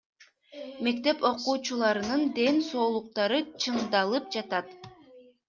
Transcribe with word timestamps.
Мектеп 0.85 1.21
окуучуларынын 1.29 2.23
ден 2.39 2.57
соолуктары 2.69 3.43
чыңдалып 3.67 4.35
жатат. 4.39 4.75